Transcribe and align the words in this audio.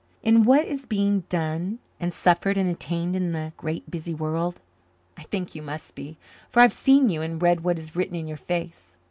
"In 0.23 0.45
what 0.45 0.65
is 0.65 0.87
being 0.87 1.25
done 1.29 1.77
and 1.99 2.11
suffered 2.11 2.57
and 2.57 2.67
attained 2.67 3.15
in 3.15 3.33
the 3.33 3.53
great 3.55 3.91
busy 3.91 4.15
world? 4.15 4.59
I 5.15 5.21
think 5.21 5.53
you 5.53 5.61
must 5.61 5.93
be 5.93 6.17
for 6.49 6.61
I 6.61 6.63
have 6.63 6.73
seen 6.73 7.07
you 7.11 7.21
and 7.21 7.39
read 7.39 7.61
what 7.61 7.77
is 7.77 7.95
written 7.95 8.15
in 8.15 8.27
your 8.27 8.35
face. 8.37 8.97